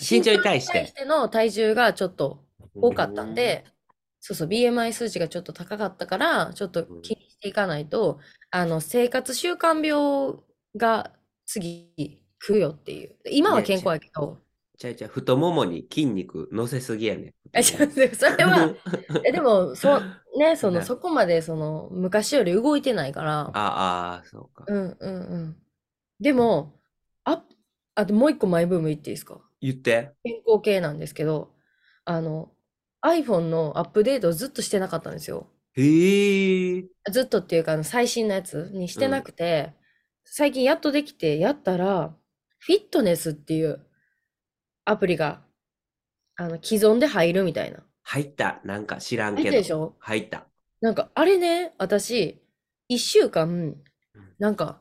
[0.00, 3.64] 身長に対して身長に対しての体重がちょっと多かったんで、
[4.20, 8.18] そうそう、BMI 数値がちょっと高かったから、ちょっと気にしていかないと、
[8.50, 10.38] あの、生活習慣病
[10.76, 11.12] が
[11.46, 13.16] 次来るよっていう。
[13.30, 14.38] 今は健康やけど、
[14.78, 18.74] ちゃうちゃう、太ももに筋肉乗せすぎやね それは、
[19.26, 20.00] え、でも、そ、
[20.38, 24.64] ね、その、ねそこまで、その、昔より動いてないから、ああ、そうか。
[24.68, 25.56] うんうんうん。
[26.20, 26.80] でも、
[27.24, 27.44] あ、
[27.96, 29.40] あともう一個マイブーム言っていいですか？
[29.60, 30.12] 言って。
[30.22, 31.52] 健康系なんですけど、
[32.04, 32.52] あの、
[33.02, 35.48] iPhone のアップデートをずっとしてなかったんですよ。
[35.72, 36.84] へえ。
[37.10, 39.72] ずっとっていうか、最新のやつにしてなくて、
[40.24, 42.14] 最近やっとできて、やったら、
[42.58, 43.80] フィットネスっていう
[44.84, 45.42] アプリが、
[46.36, 47.84] あの、既存で入るみたいな。
[48.02, 48.60] 入った。
[48.64, 49.50] なんか知らん入けど。
[49.50, 49.96] ったでしょ？
[50.00, 50.46] 入った。
[50.80, 52.40] なんか、あれね、私、
[52.88, 53.76] 一週間、
[54.38, 54.80] なんか、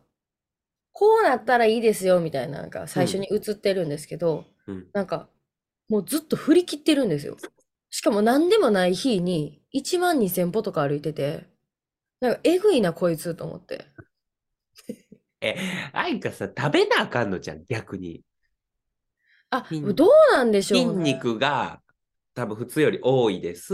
[0.91, 4.87] こうなったらいいですよ、みたいな、なんか、最初に映ってるんですけど、うん。
[4.93, 5.29] なんか、
[5.89, 7.37] もうずっと振り切ってるんですよ。
[7.89, 11.45] しかも何でもない日に1万2000歩とか歩いてて、
[12.19, 13.85] なんか、えぐいな、こいつと思って。
[15.41, 15.55] え、
[15.93, 18.23] 愛花さ、食べなあかんのじゃん、逆に。
[19.49, 21.13] あ、筋どうなんでしょ筋うね。
[21.13, 21.81] 肉が
[22.33, 23.73] 多分普通より多いです。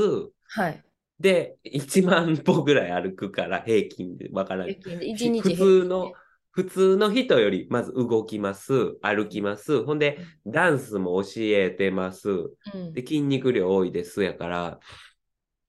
[0.56, 0.84] はい。
[1.19, 4.67] で、1万歩ぐらい歩くから、平均でわからん。
[4.69, 6.13] 平均で一日普通の、
[6.52, 9.84] 普通の人よりまず動きます、歩きます。
[9.84, 12.30] ほんで、ダンスも教えてます。
[12.30, 14.80] うんで、筋肉量多いですやから、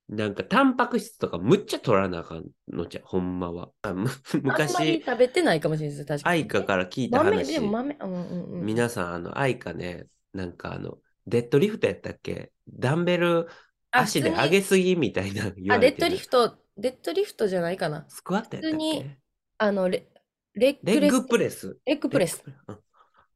[0.09, 3.71] なんか、タンパク質とかむっちゃ取らなあかんのじゃ、ほんまは。
[3.83, 4.09] あむ
[4.47, 6.07] あんまり昔、食べてないかもしれないです。
[6.07, 6.43] 確かに。
[6.43, 8.67] 愛花から聞いた豆、話で、も豆、うんうんうん。
[8.67, 12.53] 皆さん、あの、愛花ね、なんかあの、デッドリフトやったっけ？
[12.69, 13.49] ダンベル
[13.93, 18.05] あ足で上げすぎみたいな言あ、われてるデッドリフト、デッドリフトじゃないかな。
[18.09, 19.19] スクワットやったっ普通にけ
[19.59, 20.09] あの、レ
[20.55, 21.79] レッグレスレッグプレス。
[21.87, 22.43] レッグプレス。
[22.47, 22.79] レッグプレ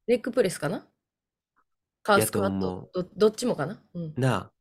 [0.07, 0.89] レッグプレスかな？
[2.03, 2.91] カーやスクワット。
[2.93, 3.83] どどっちもかな？
[3.95, 4.15] うんうん。
[4.17, 4.53] なあ、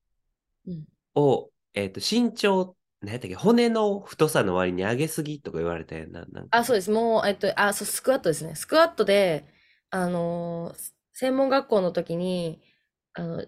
[0.68, 0.88] うん。
[1.16, 3.36] を、えっ、と、身長、何やったっけ？
[3.36, 6.26] 骨の太さの割に上げすぎとか言われたやんな。
[6.26, 6.92] なんかあ、そうです。
[6.92, 8.56] もう、えっと、あ、そう、スクワットですね。
[8.56, 9.46] スクワットで、
[9.90, 12.62] あのー専門学校の時に、
[13.14, 13.44] あの、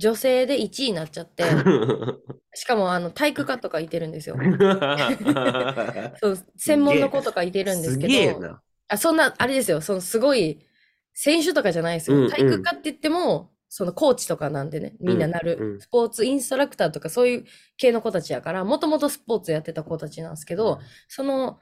[0.00, 1.44] 女性で1位になっちゃって、
[2.54, 4.36] しかも、あの、体育科とかいてるんですよ。
[6.14, 8.46] そう、専門の子とかいてるんですけど。
[8.88, 9.80] あ、そんな、あれですよ。
[9.80, 10.66] そのすごい、
[11.14, 12.20] 選手とかじゃないですよ。
[12.22, 15.72] 体育科って言っても、そのコーチとかなんでね、みんななる、うん。
[15.74, 17.44] うんスポーツインストラクターとかそういう
[17.76, 21.60] 系の子たちやから、もともとスポーツやってた子たちなんですけど、その、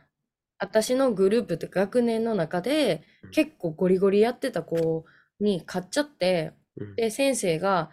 [0.59, 5.05] 私のグループというか学年の中でうん、結構ゴリゴリやってた子
[5.41, 6.95] に買っちゃって、うん。
[6.95, 7.91] で、先生が、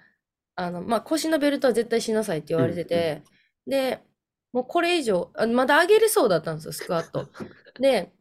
[0.56, 3.24] あの、まあ、腰のベルトは絶対しなさいって言われてて、
[3.66, 4.04] で、
[4.54, 7.30] もうこれ以上、あまだ上げれそうだったんですよ、スクワット。
[7.80, 8.12] で、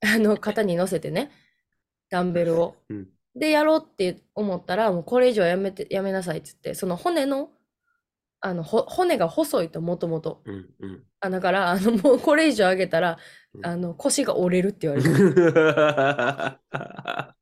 [0.00, 1.30] あの、肩に乗せてね、
[2.08, 2.76] ダンベルを。
[2.88, 7.50] うんで、やろうって思ったら、もうこれ以上やめて、やめなさいって言って、その骨の、
[8.40, 10.42] あの、ほ骨が細いと、もともと。
[11.20, 13.18] あ、だから、あの、もうこれ以上上げたら、
[13.54, 15.08] うんあの、腰が折れるって言われて。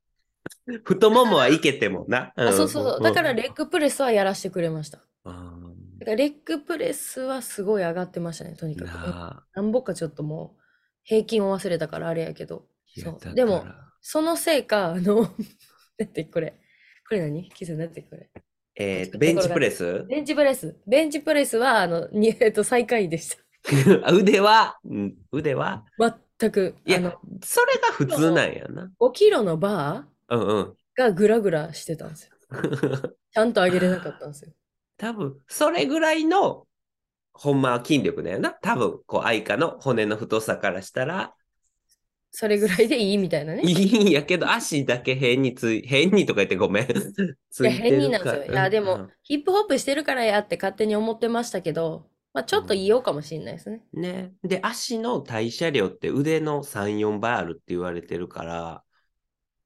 [0.85, 2.33] 太ももはいけてもな。
[2.37, 3.03] あ、そうそうそう。
[3.03, 4.98] だから、レッグプレスはやらせてくれました。
[5.24, 5.55] あ
[5.98, 8.88] だからレッグプレスはすごい上がってましたね、とにーかく。
[8.88, 9.44] なあ。
[9.55, 10.62] なんぼかちょっともう、
[11.03, 12.66] 平均を忘れたからあれやけど。
[12.96, 13.66] そうでも
[14.01, 15.29] そのせいか、あの、
[15.99, 16.55] だってこれ。
[17.09, 17.49] これ何？
[17.51, 18.31] キスなんてこれ。
[18.77, 20.05] えーと、ベンチプレス？
[20.09, 20.77] ベンチプレス。
[20.87, 23.37] ベンチプレスは、あの、にえっと、最下位でした。
[24.07, 25.85] あ腕は、うん腕は、
[26.39, 28.91] 全く、いやあの、、それが普通なんやな。
[28.99, 30.63] 5キロのバうんうん。
[30.63, 32.33] ーがグラグラしてたんですよ。
[33.33, 34.53] ちゃんと上げれなかったんですよ。
[34.97, 36.67] 多分、それぐらいの、
[37.33, 38.51] ほんまは筋力だよな。
[38.51, 41.35] 多分、こう、愛花の骨の太さからしたら、
[42.31, 43.62] それぐらいでいいみたいなね。
[43.64, 46.87] いいんやけど、足だけ変につい、変にとか言ってごめん。
[47.51, 48.45] ついや、変になんですよ。
[48.45, 53.83] いや、でもうん、ヒップホップしてるからやって勝手に思ってましたけど、まあ、ちょっと言おうかもしれないですね。
[53.93, 54.35] ね。
[54.45, 58.85] で、足の代謝量って腕の3、4倍あるって言われてるから、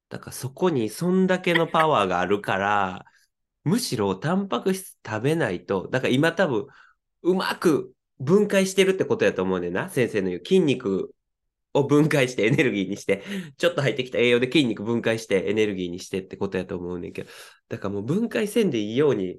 [0.08, 3.04] だからそこにそんだけのパワーがあるから、
[3.64, 6.66] むしろタンパク質食べないと、だから今多分、
[7.22, 9.88] うまく分解してるってことやと思うねんな。
[9.88, 11.14] 先生の言う筋肉
[11.74, 13.22] を分解して エネルギーにして、
[13.56, 17.30] ちょっと入ってきた栄養で筋肉分解してエネルギーにしてってことやと思うねんけど、
[17.68, 19.38] だからもう分解せんでいいように、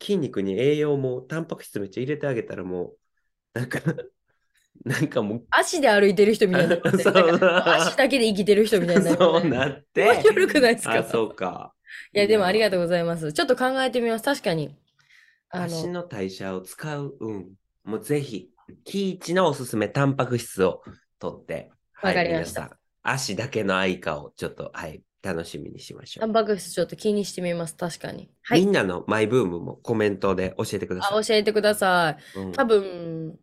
[0.00, 2.92] 筋肉に栄養もタンパク質めっちゃ入れてあげたらも
[3.54, 3.80] う、なんか、
[4.84, 6.78] なんかもう、足で歩いてる人みたいにな
[7.76, 10.98] 足だけで生きてる人みたいになるそうなって、面白くないですか？
[10.98, 11.74] あ、そうか。
[12.12, 13.32] いや、でもありがとうございます。
[13.32, 14.24] ちょっと考えてみます。
[14.24, 14.74] 確かに。
[15.50, 17.54] あの、足の代謝を使う、うん。
[17.84, 18.50] もうぜひ、
[18.84, 20.82] キイチのおすすめタンパク質を
[21.18, 26.22] 取って、はい、わかりました皆さん、足だけの愛花をちょっと、はい、楽しみにしましょう。
[26.22, 27.76] タンパク質ちょっと気にしてみます。
[27.76, 28.30] 確かに。
[28.42, 28.60] はい。
[28.60, 31.24] みんなのマイブームもコメントで教えてくださあ、い。
[31.24, 32.38] 教えてください。
[32.38, 33.36] うん多分、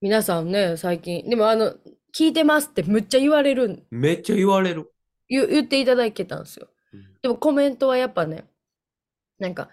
[0.00, 1.74] 皆さんね、最近、でもあの、
[2.14, 4.92] 聞いてますってむっちゃ言われるん、めっちゃ言われる。
[5.28, 6.68] 言言っていただけたんですよ。
[6.92, 8.44] うんでもコメントはやっぱね、
[9.38, 9.68] なんか、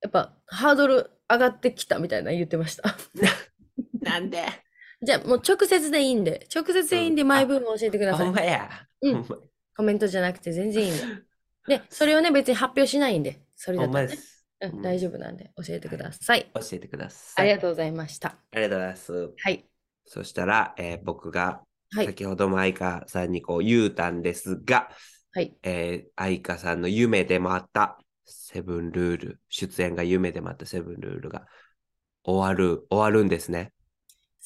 [0.00, 2.96] やっぱハードル上がってきたみたいな言ってました。
[4.02, 4.44] なんで？
[5.02, 8.34] じゃあもう直接でいいんで、直接でいいんでうんマイブーム教えてくださいほん。
[8.34, 8.68] まや。
[9.02, 9.42] うんほんま
[9.76, 11.78] コメントじゃなくて全然いいんで。
[11.78, 14.44] で、それをね、別に発表しないんで、それほだとね、です。
[14.60, 16.50] うん、大丈夫なんで教えてください。
[16.52, 17.44] 教えてください。
[17.44, 18.30] ありがとうございました。
[18.30, 19.12] ありがとうございます。
[19.38, 19.64] はい。
[20.04, 22.06] そしたら、えー僕がはい。
[22.06, 24.90] 先ほども愛花さんにこう言うたんですが、
[25.32, 25.56] はい。
[25.62, 31.46] えー愛花さんの夢でもあったセブンルール、出演が夢でもあったセブンルールが
[32.24, 33.72] 終わる、終わるんですね。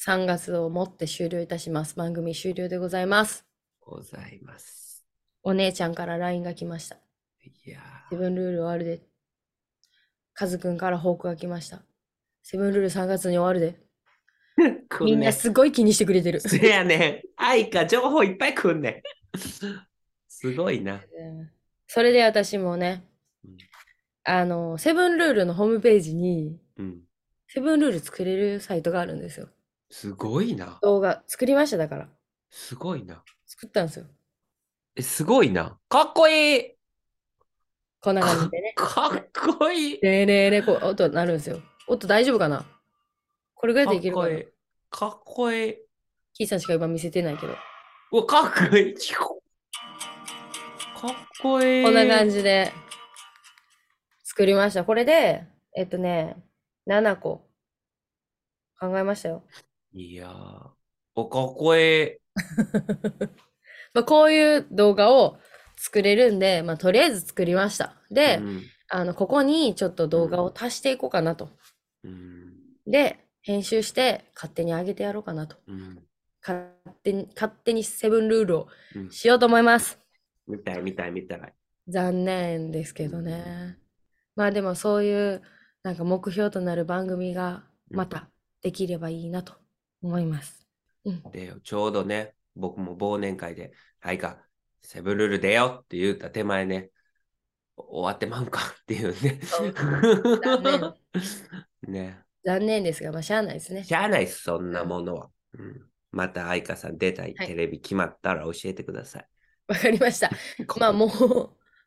[0.05, 1.95] 3月をもって終了いたします。
[1.95, 3.47] 番組終了でございます。
[3.81, 5.05] ございます。
[5.45, 6.97] お姉ちゃんから LINE が来ました。
[7.65, 7.79] いや
[8.11, 9.03] セブンルール終わるで。
[10.35, 11.83] カズくんから報告が来ました。
[12.43, 13.81] セブンルール3月に終わるで。
[14.91, 16.41] ー、みんなすごい気にしてくれてる。
[16.41, 17.23] せやねん。
[17.37, 19.05] 愛花情報いっぱいくんね
[20.27, 20.95] すごいな。
[20.95, 21.51] うん
[21.87, 23.05] それで私もね、
[23.45, 23.57] うん
[24.25, 27.03] あの、セブンルールのホームページに、うん。
[27.47, 29.49] セブンルール作れるサイトがあるんですよ。
[29.93, 30.79] すごいな。
[30.81, 32.09] 動画作りました、だから。
[32.49, 33.23] すごいな。
[33.47, 34.07] 作ったんですよ。
[34.97, 35.79] え、すごいな。
[35.91, 36.73] かっこいい
[38.01, 38.73] こんな感じでね。
[38.75, 39.29] かっ
[39.59, 41.61] こいいねえねえねえ、こう音鳴るんですよ。
[41.89, 42.65] 音大丈夫かな？
[43.55, 44.29] これぐらいかでいけるかな？
[44.29, 44.47] っこいい。
[44.91, 45.77] かっこいい。
[46.33, 47.55] キーさんしか今見せてないけど。
[48.13, 48.95] うわ、かっこいい。
[48.95, 49.25] か
[51.07, 51.85] っこいい。
[51.85, 52.73] こんな感じで
[54.25, 54.87] 作りました。
[54.87, 55.45] これで、
[55.77, 56.43] えっとね、
[56.89, 57.47] 7個
[58.81, 59.45] 考えましたよ。
[59.95, 60.71] いやー。
[61.15, 62.11] お、かっこいい。
[63.95, 65.39] まあ、こういう動画を
[65.77, 67.97] 作れるんで、まあ、とりあえず作りました。
[68.11, 68.63] で、うん
[68.95, 71.49] あの、ここにちょっと動画を足していこうかなと。
[72.05, 72.53] うん。
[72.87, 75.57] で、編集して勝手に上げてやろうかなと。
[75.67, 75.99] うん。
[76.47, 76.69] 勝
[77.03, 79.99] 手に、勝手にセブンルールをうんしようと思います。
[80.47, 81.55] 見たい、見たい、見たい。
[81.89, 83.79] 残念ですけどね。
[84.37, 85.43] まあでもそういう
[85.83, 88.29] なんか目標となる番組がまた
[88.61, 89.55] できればいいなと
[90.03, 90.67] 思います。
[91.05, 91.23] うん。
[91.31, 94.45] で、ちょうどね、僕も忘年会で、はいか、
[94.83, 96.91] セブンルール出よって言った手前ね、
[97.77, 99.41] 終わってまうんかっていうね。
[100.43, 100.95] 残
[101.89, 102.23] ね。
[102.45, 103.85] 残念ですが、まあしゃあないですね。
[103.85, 105.31] しゃあないっす、そんなものは。
[105.55, 109.29] うん、また、愛花さん出たいはいテレビ決まったら教えてください。
[109.69, 110.31] わかりました。
[110.79, 111.11] まあもう、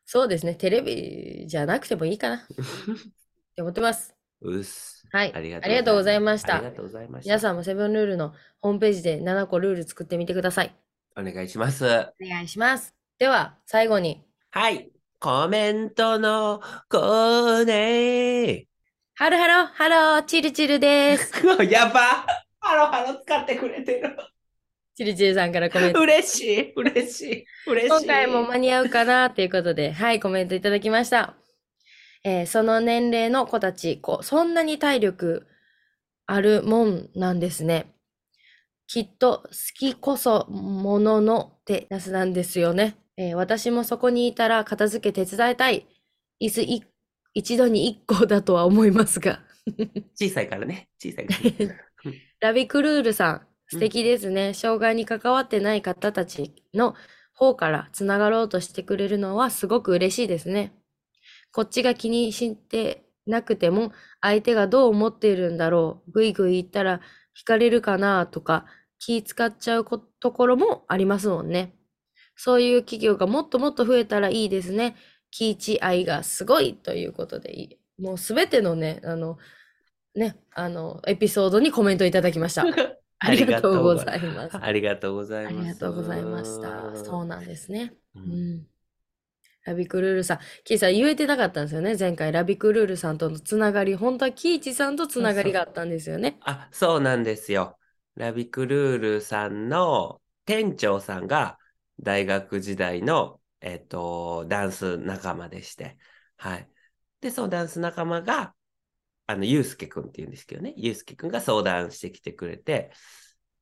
[0.04, 0.54] そうですね。
[0.54, 2.46] テレビじゃなくてもいいかな っ
[3.54, 4.14] て思ってます。
[4.40, 4.95] うっす。
[5.16, 5.32] はい。
[5.34, 6.72] ありがとうございましたありが。
[6.72, 7.28] とうございました。
[7.28, 10.76] 皆さんもセブンルールのホームページで7個ルール作ってみてください。
[11.16, 11.86] お願いします。
[11.86, 12.94] お願いします。
[13.18, 14.90] では、最後に、はい。
[15.18, 18.66] コメントのコーネ
[19.14, 21.32] ハロハロ、ハロー、チルチルです。
[21.32, 21.64] ー。
[21.72, 22.26] やば
[22.60, 24.18] ハロハロ使ってくれてる。
[24.96, 26.00] チルチルさんからコメント。
[26.00, 27.88] 嬉しい、嬉しい、嬉しい。
[27.88, 31.36] 今回も間に合うかなということで、はい、コメントいただきました。
[32.26, 35.46] えーその年齢の子たち、こう、そんなに体力
[36.26, 37.94] あるもんなんですね。
[38.88, 42.96] きっと好きこそもののってやつなんですよね。
[43.16, 45.86] えー私もそこにいたら片付け手伝いたい。
[46.42, 46.84] 椅子い
[47.34, 49.40] 一度に一個だとは思いますが。
[50.18, 51.40] 小さいからね、小さいから。
[52.40, 54.52] ラビクルールさん、素敵ですね。
[54.52, 56.96] 障害に関わってない方たちの
[57.34, 60.72] 方からつながろうとしてくれるのはすごく嬉しいですね。
[61.56, 66.12] こっちが気にしてなくても、相手がどう思っているんだろう。
[66.12, 67.00] ぐいぐい言ったら
[67.34, 68.66] 惹かれるかなとか、
[68.98, 71.74] 気使っちゃうこところもありますもんね。
[72.36, 74.96] そういう企業がもっともっと増えたらいいですね。
[75.30, 77.78] 気いち愛がすごいということでいい。
[78.02, 79.38] もうすべてのね、あの、
[80.14, 82.64] ね、あの、エピソードにコメントいただきました。
[83.18, 84.56] ありがとうございます。
[84.58, 85.64] ありがとうございあます。
[85.64, 86.92] りがとうございました。
[86.94, 87.94] そうなんですね。
[88.14, 88.66] ううんん。
[89.66, 91.96] ラビクルールさん、キイさん言えてなかったんですよね。
[91.98, 96.38] 前回ラビクルールさんとのつながり、本当はキイチさんとつながりがあったんですよね。
[96.42, 97.76] あ、そうなんですよ。
[98.14, 101.58] ラビクルールさんの店長さんが
[102.00, 105.98] 大学時代の、えっと、ダンス仲間でして。
[106.36, 106.68] はい。
[107.20, 108.54] で、そのダンス仲間が、
[109.26, 110.74] あの、ゆうすけくんって言うんですけどね。
[110.76, 112.92] ゆうすけくんが相談してきてくれて、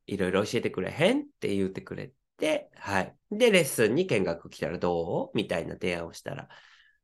[0.05, 2.13] いろいろ教えてくれへんって言ってくれて、
[2.75, 3.15] はい。
[3.31, 5.37] で、レッスンに見学来たらどう？
[5.37, 6.49] みたいな提案をしたら、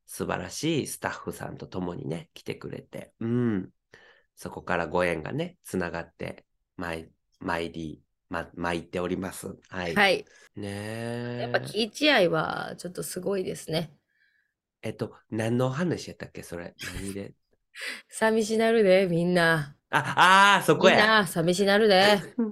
[0.06, 3.70] 素晴らしいスタッフさんと共にね、来てくれて、うん。
[4.36, 6.46] そこからご縁がね、つながって、
[6.78, 9.56] 参参り、ま、参っております。
[9.70, 9.96] はい。
[9.96, 10.26] はい。
[10.56, 11.38] ねえ。
[11.41, 13.91] やっぱキイチ愛はちょっとすごいですね。
[14.82, 16.44] えっと、何の話やったっけ？
[16.44, 16.76] それ。
[16.96, 17.34] 何で？
[18.10, 19.76] 寂しなるで、みんな。
[19.89, 21.08] あ、あーそこみんや。
[21.08, 22.04] な、寂しなるで。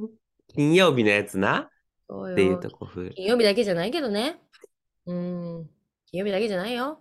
[0.54, 1.70] 金曜日のやつな。
[2.10, 3.10] っていうよとこふ。
[3.16, 4.40] 金曜日だけじゃないけどね。
[5.06, 5.70] うん。
[6.08, 7.00] 金曜日だけじゃないよ。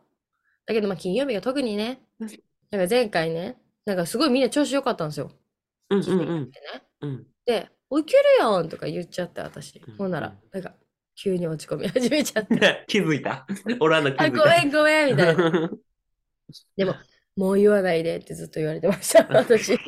[0.67, 2.01] だけど、まあ、金曜日が特にね。
[2.19, 2.31] なん
[2.83, 3.57] か前回ね、
[3.87, 5.31] なんかすごいみんな調子良かったんですよ。
[5.91, 6.83] うんうんうんてね。
[7.01, 7.27] うん。
[7.47, 9.97] で、おいけるやんとか言っちゃって、私うん。
[9.97, 10.75] ほんなら、なんか、
[11.17, 12.85] 急に落ち込み始めちゃって。
[12.87, 13.47] 気づいた？
[13.81, 14.39] 俺はの気づあ、いた？
[14.39, 15.71] ごめんごめんみたいな。
[16.77, 16.95] でも、
[17.37, 19.79] もう言わないでってずっと言われてました、私。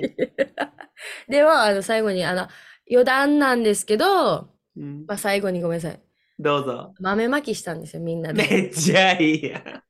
[1.28, 2.48] でも、あの、最後に、あの、
[2.90, 6.00] 余談なんですけど、うんまあ、最後にごめんなさい。
[6.38, 6.94] どうぞ。
[7.00, 8.48] 豆まきしたんですよ、みんなで。
[8.50, 9.82] めっちゃいいやん。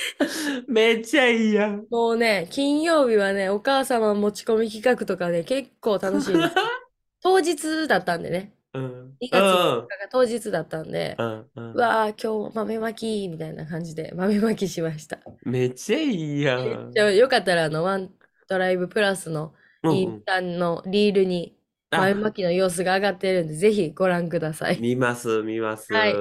[0.68, 1.86] めっちゃいいやん。
[1.90, 6.54] もうね、金曜日はね、お母様持ち込み企画とかね、結構楽しいです。
[7.22, 8.54] 当日だったんでね。
[8.74, 9.18] うん。
[9.20, 11.50] 2月4日が当日だったんでう、ん。
[11.56, 11.72] うん。
[11.74, 15.18] うわー、今日豆まきみたいな感じで豆まきしました。
[15.44, 16.92] めっちゃいいやん。
[16.92, 18.12] じゃあよかったら、あの、ワン
[18.48, 21.55] ドライブプラスのうんインターンのリールにあ
[21.90, 24.80] 前巻きの様子が上がってるんで、ぜひご覧ください。
[24.80, 25.92] 見ます、見ます。
[25.92, 26.14] はい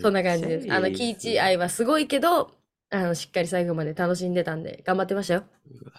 [0.00, 0.72] そんな感じです。
[0.72, 2.50] あの、キイチ愛はすごいけど、
[2.90, 5.44] あの、しっかり最後まで楽しんでたんで、頑張ってましたよ。
[5.70, 5.92] うわ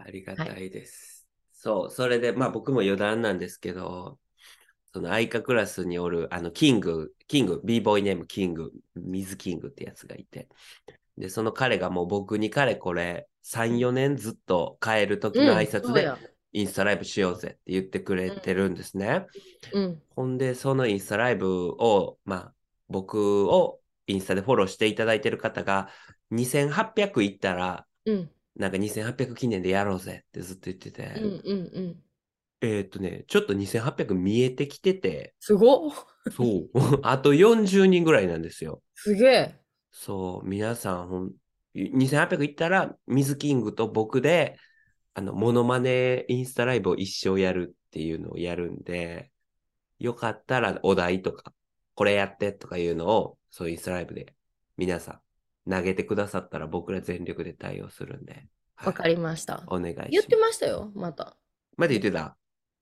[0.00, 1.26] ーありがたいです。
[1.52, 4.18] そう、それで、まあ僕も余談なんですけど、
[4.92, 10.48] その愛花クラスにおる、あの、キング、キング、b ボーイネームキング、水キングってやつがいて、
[11.18, 16.18] で、その彼がもう僕に彼これ、3、4年ずっと帰る時の挨拶で、そうや
[16.54, 19.26] インスタライブしようぜって言ってくれてるんですね。
[19.72, 20.02] うん。
[20.14, 22.54] ほんで、そのインスタライブを、まあ、
[22.88, 25.90] 僕をインスタでフォローしていただいてる方が、
[26.30, 28.30] 2800いったら、うん。
[28.56, 31.24] なんか2800記念でやろうぜってずっと言ってて、うん。
[31.24, 31.70] うん。
[31.74, 32.04] うん。
[32.60, 35.90] えーっとね、ちょっと2800見えてきてて、すごっ。
[36.30, 36.70] そう、
[37.02, 38.80] あと40人ぐらいなんですよ。
[38.94, 39.54] すげえ。
[39.90, 41.32] そう、皆さん、
[41.74, 44.56] 2800いったら、水キングと僕で、
[45.14, 49.30] あの、モノマネインスタライブを一生やるっていうのをやるんで、
[49.98, 51.52] よかったらお題とか、
[51.94, 54.34] これやってとかいうのを、そういうインスタライブで
[54.76, 55.20] 皆さ
[55.66, 58.32] ん投げてくださったら僕ら全力で対応するんで、
[58.74, 59.62] はいわかりました。
[59.68, 60.10] お願いします。
[60.10, 61.36] 言ってましたよ、また。
[61.76, 62.36] まだ言ってた？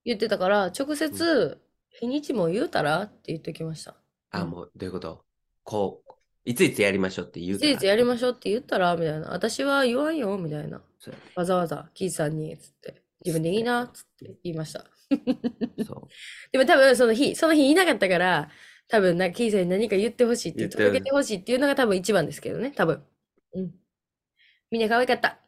[0.06, 1.60] 言ってたから、直接、
[1.90, 3.94] 日にちも言うたらって言ってきました。
[4.30, 5.24] あ、うんもう、どういうこと？
[5.64, 6.12] こう、
[6.44, 9.30] いついつやりましょうって言ういついつやりましょょうって言ったらみたいな。
[9.30, 10.82] 私は言わんよみたいな。
[10.98, 13.02] そうわざわざ、キーさんに、つって。
[13.24, 14.84] 自分でいいな、つって言いました。
[15.86, 16.08] そう。
[16.50, 18.50] でも多分その日、その日いなかったから、
[18.88, 23.02] 多分な、キーさんに何か言ってほしいって、言って届けてほしいっていうのが多分一番ですけどね、多分。
[23.54, 23.74] うん。
[24.70, 25.38] みんな可愛かった。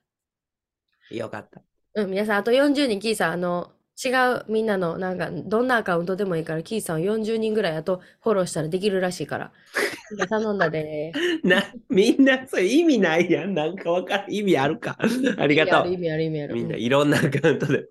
[1.10, 1.62] よかった。
[1.94, 4.08] うん、皆さん、あと40人、キーさん、あの、違
[4.40, 9.52] うみんなの、なんか、どんなアカウントでもいいから、キーさんを40人ぐらいあとフォローしたらできるらしいから。
[10.28, 11.18] 頼んだで。
[11.44, 13.54] な、みんな、それ意味ないやん。
[13.54, 14.32] なんかわからん。
[14.32, 14.96] 意味あるか。
[15.38, 15.92] ありがとう。
[15.92, 16.56] 意味ある、意味ある、意味ある。
[16.56, 17.88] みんなうんいろんなアカウントで。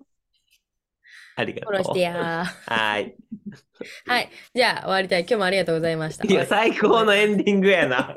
[1.36, 1.68] ありがとう。
[1.68, 3.16] フォローしてやはい。
[4.06, 4.12] ー。
[4.12, 4.30] はい。
[4.54, 5.20] じゃあ、終わりたい。
[5.22, 6.24] 今日もありがとうございました。
[6.24, 8.14] いや、最高のエンディングやな。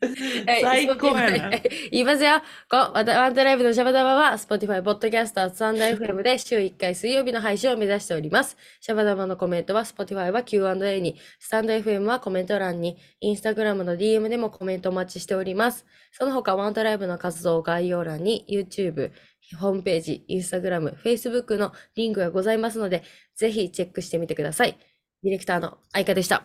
[0.46, 1.50] はい最高やな。
[1.90, 2.40] 言いますよ。
[2.70, 8.56] こワンワントライブのシャバダバは Spotify、Podcast、サンダー FM で週1回水曜日の配信を目指しております。
[8.80, 15.84] シャバダバのコメントは Spotify は Q&A に、スタンド FM はコメント欄に、Instagram の DM でもコメントお待ちしております。
[16.12, 19.12] その他ワントライブの活動概要欄に YouTube、
[19.58, 23.02] ホームページ、Instagram、Facebook のリンクがございますので、
[23.34, 24.78] ぜひチェックしてみてください。
[25.22, 26.44] ディレクターの愛花でした。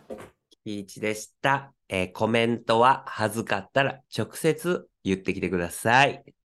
[0.66, 1.75] ピーチでした。
[1.90, 6.26] えーコメントは恥ずかったら直接言ってきてください。